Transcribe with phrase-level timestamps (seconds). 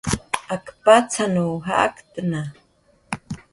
[0.55, 2.41] Ak patzanw jaktna